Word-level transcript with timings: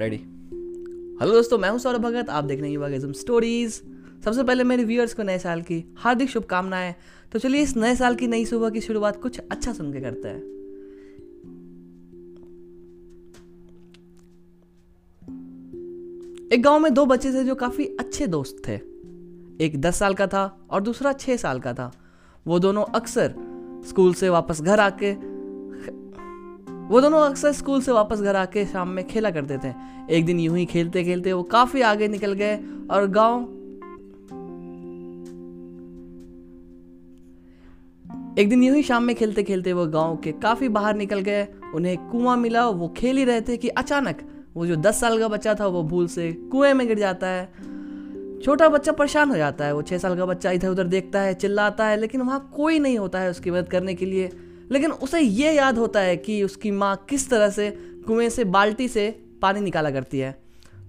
Ready 0.00 0.16
hello 1.20 1.32
दोस्तों, 1.32 1.58
मैं 1.58 1.70
हूँ 1.70 1.78
सौरभ 1.78 2.00
भगत। 2.00 2.30
आप 2.30 2.44
देख 2.44 2.60
रहे 2.60 2.68
हैं 2.68 2.74
युवागिज्म 2.74 3.12
स्टोरीज 3.12 3.72
सबसे 4.24 4.42
पहले 4.42 4.64
मेरे 4.64 4.84
व्यूअर्स 4.84 5.14
को 5.14 5.22
नए 5.22 5.38
साल 5.38 5.62
की 5.62 5.94
हार्दिक 5.96 6.30
शुभकामनाएँ। 6.30 6.94
तो 7.32 7.38
चलिए 7.38 7.62
इस 7.62 7.76
नए 7.76 7.96
साल 7.96 8.14
की 8.14 8.26
नई 8.26 8.44
सुबह 8.44 8.70
की 8.70 8.80
शुरुआत 8.80 9.22
कुछ 9.22 9.38
अच्छा 9.38 9.72
सुन 9.72 9.92
के 9.92 10.00
करते 10.00 10.28
हैं। 10.28 10.40
एक 16.52 16.62
गाँव 16.62 16.78
में 16.78 16.94
दो 16.94 17.06
बच्चे 17.06 17.32
थे 17.32 17.44
जो 17.44 17.54
काफ़ी 17.54 17.86
अच्छे 18.00 18.26
दोस्त 18.26 18.62
थे। 18.68 18.74
एक 19.64 19.72
दस 19.76 19.98
साल 19.98 20.14
का 20.14 20.26
था 20.26 20.68
और 20.70 20.82
दूसरा 20.82 21.12
छह 21.12 21.36
साल 21.36 21.60
का 21.60 21.74
था। 21.74 21.92
वो 22.46 22.58
दोनों 22.58 22.84
अक्सर 22.84 23.34
स्कूल 23.88 24.14
से 24.14 24.28
वापस 24.28 24.62
घर 24.62 24.80
आके 24.80 25.29
वो 26.90 27.00
दोनों 27.00 27.20
अक्सर 27.20 27.52
स्कूल 27.52 27.80
से 27.82 27.92
वापस 27.92 28.20
घर 28.20 28.36
आके 28.36 28.64
शाम 28.66 28.88
में 28.88 29.06
खेला 29.06 29.30
करते 29.30 29.58
थे। 29.58 29.72
एक 30.10 30.24
दिन 30.26 30.40
यूँ 30.40 30.56
ही 30.56 30.64
खेलते 30.66 31.04
खेलते 31.04 31.32
वो 31.32 31.42
काफ़ी 31.42 31.80
आगे 31.80 32.08
निकल 32.08 32.32
गए 32.32 32.56
और 32.90 33.06
गाँव 33.06 33.40
एक 38.38 38.48
दिन 38.48 38.62
यूँ 38.62 38.76
ही 38.76 38.82
शाम 38.82 39.04
में 39.04 39.14
खेलते 39.16 39.42
खेलते 39.42 39.72
वो 39.72 39.86
गाँव 39.86 40.16
के 40.16 40.32
काफ़ी 40.32 40.68
बाहर 40.68 40.96
निकल 40.96 41.20
गए। 41.20 41.46
उन्हें 41.74 41.96
कुआँ 42.08 42.36
मिला, 42.36 42.68
वो 42.68 42.88
खेल 42.88 43.16
ही 43.16 43.24
रहे 43.24 43.40
थे 43.40 43.56
कि 43.56 43.68
अचानक 43.68 44.26
वो 44.54 44.66
जो 44.66 44.76
दस 44.76 45.00
साल 45.00 45.18
का 45.18 45.28
बच्चा 45.28 45.54
था 45.54 45.66
वो 45.66 45.82
भूल 45.82 46.06
से 46.08 46.32
कुएँ 46.32 46.72
में 46.74 46.86
गिर 46.88 46.98
जाता 46.98 47.26
है। 47.26 48.40
छोटा 48.42 48.68
बच्चा 48.68 48.92
परेशान 48.92 49.30
हो 49.30 49.36
जाता 49.36 49.64
है, 49.64 49.74
वो 49.74 49.82
छह 49.82 49.98
साल 49.98 50.16
का 50.16 50.26
बच्चा 50.26 50.50
इधर 50.50 50.68
उधर 50.68 50.86
देखता 50.86 51.20
है, 51.20 51.34
चिल्लाता 51.34 51.86
है, 51.86 51.96
लेकिन 51.96 52.20
वहाँ 52.20 52.50
कोई 52.56 52.78
नहीं 52.78 52.98
होता 52.98 53.20
है 53.20 53.30
उसकी 53.30 53.50
मदद 53.50 53.68
करने 53.68 53.94
के 53.94 54.06
लिए। 54.06 54.30
लेकिन 54.70 54.90
उसे 54.92 55.20
ये 55.20 55.52
याद 55.52 55.78
होता 55.78 56.00
है 56.00 56.16
कि 56.16 56.42
उसकी 56.42 56.70
माँ 56.70 56.94
किस 57.10 57.28
तरह 57.30 57.50
से 57.50 57.70
कुएँ 58.06 58.28
से, 58.28 58.44
बाल्टी 58.44 58.88
से 58.88 59.10
पानी 59.42 59.60
निकाला 59.60 59.90
करती 59.90 60.18
है। 60.18 60.38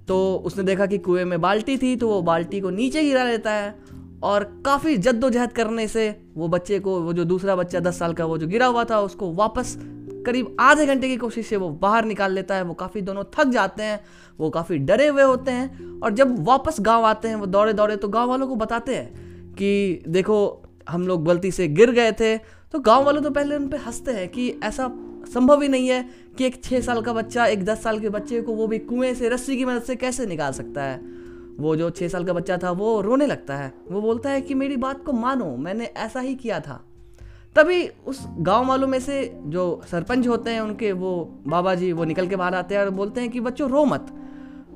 तो 0.08 0.36
उसने 0.46 0.64
देखा 0.64 0.86
कि 0.86 0.98
कुएँ 0.98 1.24
में 1.24 1.40
बाल्टी 1.42 1.78
थी 1.78 1.96
तो 1.96 2.08
वो 2.08 2.22
बाल्टी 2.22 2.60
को 2.62 2.70
नीचे 2.70 3.04
गिरा 3.04 3.24
लेता 3.24 3.52
है 3.52 3.76
और 4.24 4.44
काफ़ी 4.66 4.98
जद्दोजहद 4.98 5.52
करने 5.52 5.88
से 5.88 6.10
वो 6.36 6.48
बच्चे 6.48 6.80
को, 6.80 7.00
वो 7.02 7.14
जो 7.14 7.24
दूसरा 7.26 7.56
बच्चा 7.56 7.80
दस 7.80 8.00
साल 8.00 8.14
का, 8.14 8.26
वो 8.26 8.38
जो 8.38 8.48
गिरा 8.48 8.66
हुआ 8.66 8.84
था, 8.84 9.00
उसको 9.00 9.32
वापस 9.34 9.76
करीब 10.26 10.56
आधे 10.60 10.86
घंटे 10.86 11.08
की 11.08 11.16
कोशिश 11.18 11.48
से 11.48 11.58
वो 11.58 11.70
बाहर 11.82 12.06
निकाल 12.06 12.34
लेता 12.34 12.56
है। 12.56 12.64
वो 12.64 12.74
काफ़ी 12.74 13.02
दोनों 13.02 13.24
थक 13.34 13.48
जाते 13.48 13.84
हैं, 13.84 14.00
वो 14.40 14.50
काफ़ी 14.50 14.78
डरे 14.78 15.08
हुए 15.08 15.24
होते 15.24 15.52
हैं 15.52 16.00
और 16.02 16.14
जब 16.14 16.36
वापस 16.48 16.78
गाँव 16.82 17.06
आते 17.06 17.28
हैं, 17.28 17.36
वो 17.36 17.46
दौड़े 17.46 17.74
दौड़े 17.74 17.96
तो 17.96 18.08
गाँव 18.08 18.30
वालों 18.30 18.48
को 18.48 18.56
बताते 18.56 18.96
हैं 18.96 19.56
कि 19.56 20.04
देखो, 20.08 20.64
हम 20.90 21.08
लोग 21.08 21.26
गलती 21.26 21.52
से 21.52 21.68
गिर 21.68 21.92
गए 21.92 22.12
थे 22.12 22.36
तो 22.72 22.80
गाँव 22.80 23.04
वाले 23.04 23.22
तो 23.22 23.32
पहले 23.32 23.56
उन 23.56 23.68
पर 23.68 23.78
हँसते 23.78 24.12
हैं 24.12 24.30
कि 24.30 24.56
ऐसा 24.64 24.92
संभव 25.34 25.62
ही 25.62 25.68
नहीं 25.68 25.88
है 25.88 26.10
कि 26.38 26.46
एक 26.46 26.64
छः 26.64 26.82
साल 26.82 27.02
का 27.02 27.14
बच्चा, 27.14 27.46
एक 27.46 27.66
दस 27.66 27.84
साल 27.84 28.00
के 28.00 28.10
बच्चे 28.10 28.42
को 28.42 28.54
वो 28.54 28.68
भी 28.68 28.80
कुएँ 28.80 29.14
से, 29.14 29.30
रस्सी 29.30 29.58
की 29.58 29.66
मदद 29.66 29.82
से 29.82 29.96
कैसे 29.96 30.26
निकाल 30.26 30.52
सकता 30.52 30.84
है? 30.84 31.02
वो 31.60 31.76
जो 31.76 31.90
छः 31.90 32.08
साल 32.08 32.26
का 32.26 32.34
बच्चा 32.34 32.58
था, 32.58 32.72
वो 32.72 33.02
रोने 33.02 33.26
लगता 33.26 33.56
है। 33.56 33.74
वो 33.92 34.02
बोलता 34.02 34.30
है 34.30 34.42
कि 34.42 34.54
मेरी 34.54 34.78
बात 34.78 35.06
को 35.06 35.14
मानो, 35.14 35.58
मैंने 35.58 35.86
ऐसा 35.86 36.20
ही 36.20 36.36
किया 36.36 36.60
था। 36.60 36.86
तभी 37.56 37.90
उस 38.08 38.28
गाँव 38.38 38.66
वालों 38.66 38.88
में 38.88 39.00
से 39.00 39.40
जो 39.44 39.82
सरपंच 39.92 40.28
होते 40.28 40.50
हैं, 40.50 40.62
उनके 40.62 40.92
वो 40.92 41.40
बाबा 41.48 41.76
जी 41.76 41.92
वो 41.92 42.04
निकल 42.04 42.28
के 42.28 42.36
बाहर 42.36 42.56
आते 42.56 42.76
हैं 42.76 42.82
और 42.82 42.90
बोलते 42.90 43.22
हैं 43.22 43.30
कि 43.30 43.40
बच्चों, 43.40 43.70
रो 43.70 43.86
मत। 43.86 44.08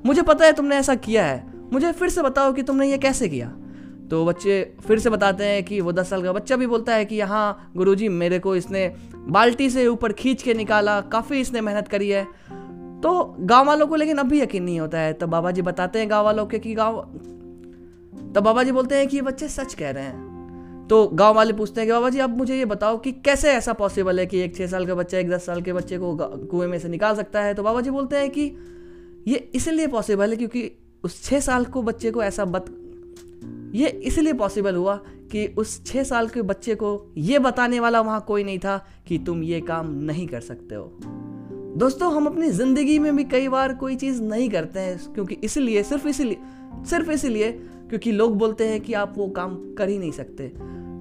मुझे 0.06 0.22
पता 0.22 0.46
है 0.46 0.54
तुमने 0.54 0.76
ऐसा 0.76 0.96
किया 0.96 1.26
है। 1.26 1.54
मुझे 1.74 1.92
फिर 1.92 2.10
से 2.10 2.22
बताओ 2.22 2.54
कि 2.54 2.64
तुमने 2.64 2.92
ये 2.92 2.98
कैसे 2.98 3.30
किया? 3.30 3.58
तो 4.12 4.26
बच्चे 4.26 4.76
फिर 4.88 5.00
से 5.00 5.10
बताते 5.10 5.44
हैं 5.44 5.64
कि 5.64 5.82
वो 5.82 5.92
दस 5.92 6.10
साल 6.10 6.24
का 6.24 6.34
बच्चा 6.34 6.56
भी 6.56 6.68
बोलता 6.68 6.94
है 6.94 7.06
कि 7.06 7.16
यहाँ 7.16 7.72
गुरुजी 7.78 8.10
मेरे 8.10 8.40
को 8.40 8.56
इसने 8.56 8.96
बाल्टी 9.16 9.70
से 9.70 9.88
ऊपर 9.88 10.14
खींच 10.14 10.42
के 10.42 10.54
निकाला, 10.54 11.02
काफ़ी 11.02 11.40
इसने 11.40 11.62
मेहनत 11.62 11.88
करी 11.88 12.10
है। 12.10 12.24
तो 13.02 13.36
गाँव 13.40 13.68
वालों 13.68 13.88
को 13.88 13.96
लेकिन 13.96 14.18
अभी 14.18 14.42
यकीन 14.42 14.64
नहीं 14.64 14.80
होता 14.80 15.00
है। 15.00 15.14
तब 15.14 15.30
बाबा 15.30 15.52
जी 15.52 15.62
बताते 15.62 16.00
हैं 16.00 16.10
गाँव 16.10 16.26
वालों 16.26 16.46
के 16.46 16.60
कि 16.60 16.74
गाँव 16.74 17.02
तब 18.36 18.44
बाबा 18.44 18.64
जी 18.64 18.72
बोलते 18.72 18.96
हैं 18.96 19.08
कि 19.08 19.18
ये 19.18 19.22
बच्चे 19.22 19.48
सच 19.48 19.74
कह 19.74 19.90
रहे 19.90 20.04
हैं। 20.04 20.88
तो 20.90 21.08
गाँव 21.08 21.36
वाले 21.36 21.54
पूछते 21.54 21.82
हैं 21.82 21.88
कि 21.88 21.94
बाबा 21.94 22.10
जी 22.10 22.20
अब 22.20 22.38
मुझे 22.38 22.58
ये 22.58 22.66
बताओ 22.66 22.98
कि 22.98 23.12
कैसे 23.12 23.52
ऐसा 23.52 23.74
पॉसिबल 23.74 24.20
है 24.20 24.26
कि 24.26 24.40
एक 24.40 24.56
छः 24.56 24.68
साल 24.68 24.86
का 24.86 24.96
बच्चा 24.96 25.18
एक 25.18 25.30
दस 25.30 25.46
साल 25.46 25.62
के 25.62 25.74
बच्चे 25.74 25.98
को 25.98 26.18
कुएँ 26.46 26.68
में 26.68 26.80
से 26.80 26.90
निकाल 26.90 27.16
सकता 27.16 27.42
है? 27.42 27.54
तो 27.54 27.64
बाबा 27.64 27.82
जी 27.82 27.90
बोलते 27.90 28.16
हैं 28.16 28.30
कि 28.30 28.58
ये 29.28 29.52
इसलिए 29.56 29.88
पॉसिबल 29.88 30.30
है 30.30 30.36
क्योंकि 30.36 30.72
उस 31.04 31.24
छः 31.24 31.40
साल 31.40 31.66
को 31.66 31.82
बच्चे 31.82 32.12
को 32.12 32.24
ऐसा 32.24 32.46
बत 32.46 32.66
ये 33.76 33.88
इसलिए 33.88 34.34
पॉसिबल 34.34 34.76
हुआ 34.76 34.96
कि 35.32 35.46
उस 35.58 35.86
छः 35.86 36.04
साल 36.04 36.28
के 36.28 36.42
बच्चे 36.42 36.76
को 36.76 37.14
ये 37.18 37.40
बताने 37.40 37.80
वाला 37.80 38.02
वहाँ 38.02 38.24
कोई 38.28 38.44
नहीं 38.44 38.60
था 38.60 38.86
कि 39.08 39.18
तुम 39.18 39.44
ये 39.44 39.62
काम 39.62 39.92
नहीं 39.94 40.28
कर 40.28 40.42
सकते 40.42 40.76
हो। 40.76 40.84
दोस्तों, 41.78 42.14
हम 42.14 42.26
अपनी 42.26 42.50
ज़िंदगी 42.50 43.00
में 43.00 43.16
भी 43.16 43.24
कई 43.24 43.48
बार 43.48 43.74
कोई 43.74 43.96
चीज़ 43.96 44.22
नहीं 44.22 44.50
करते 44.50 44.80
हैं, 44.80 45.14
क्योंकि 45.14 45.38
इसलिए, 45.44 45.84
सिर्फ़ 45.84 46.08
इसीलिए 46.08 46.38
सिर्फ़ 46.86 47.12
इसीलिए 47.12 47.52
क्योंकि 47.90 48.12
लोग 48.12 48.38
बोलते 48.38 48.68
हैं 48.68 48.82
कि 48.82 48.94
आप 48.94 49.14
वो 49.18 49.28
काम 49.28 49.56
कर 49.74 49.90
ही 49.90 49.98
नहीं 50.00 50.12
सकते। 50.12 50.52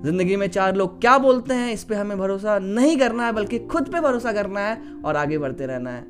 ज़िंदगी 0.05 0.37
में 0.37 0.49
चार 0.49 0.77
लोग 0.77 1.01
क्या 1.01 1.19
बोलते 1.19 1.55
हैं, 1.55 1.73
इस 1.73 1.85
पर 1.85 1.95
हमें 1.95 2.19
भरोसा 2.19 2.59
नहीं 2.59 2.97
करना 2.97 3.27
है, 3.27 3.33
बल्कि 3.33 3.59
खुद 3.59 3.89
पे 3.89 4.01
भरोसा 4.01 4.33
करना 4.33 4.61
है 4.61 4.83
और 5.05 5.17
आगे 5.17 5.39
बढ़ते 5.39 5.67
रहना 5.67 5.91
है। 5.91 6.06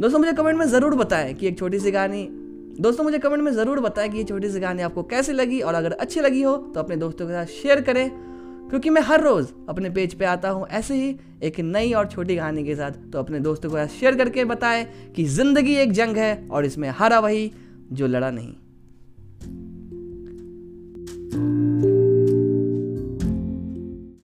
दोस्तों, 0.00 0.18
मुझे 0.18 0.32
कमेंट 0.32 0.58
में 0.58 0.66
ज़रूर 0.66 0.94
बताएँ 0.94 1.34
कि 1.34 1.46
एक 1.46 1.58
छोटी 1.58 1.78
सी 1.78 1.92
कहानी 1.92 2.28
दोस्तों, 2.80 3.04
मुझे 3.04 3.18
कमेंट 3.18 3.42
में 3.42 3.52
ज़रूर 3.52 3.80
बताएँ 3.80 4.08
कि 4.08 4.18
ये 4.18 4.24
छोटी 4.24 4.48
सी 4.50 4.60
कहानी 4.60 4.82
आपको 4.82 5.02
कैसे 5.02 5.32
लगी 5.32 5.60
और 5.60 5.74
अगर 5.74 5.92
अच्छी 5.92 6.20
लगी 6.20 6.42
हो 6.42 6.56
तो 6.74 6.80
अपने 6.80 6.96
दोस्तों 6.96 7.26
के 7.26 7.32
साथ 7.32 7.46
शेयर 7.52 7.80
करें। 7.80 8.10
क्योंकि 8.70 8.90
मैं 8.90 9.02
हर 9.02 9.20
रोज़ 9.20 9.52
अपने 9.68 9.90
पेज 9.90 10.14
पे 10.14 10.24
आता 10.24 10.50
हूँ 10.50 10.66
ऐसे 10.68 10.94
ही 10.94 11.14
एक 11.42 11.60
नई 11.60 11.92
और 11.92 12.06
छोटी 12.06 12.36
कहानी 12.36 12.64
के 12.64 12.74
साथ। 12.74 12.92
तो 13.12 13.18
अपने 13.18 13.40
दोस्तों 13.40 13.70
के 13.70 13.76
साथ 13.76 13.94
शेयर 14.00 14.16
करके 14.16 14.44
बताएँ 14.44 14.84
कि 15.16 15.24
ज़िंदगी 15.24 15.74
एक 15.76 15.92
जंग 15.92 16.16
है 16.16 16.36
और 16.50 16.64
इसमें 16.64 16.88
हरा 16.90 17.20
वही 17.20 17.50
जो 17.92 18.06
लड़ा 18.06 18.30
नहीं। 18.30 18.52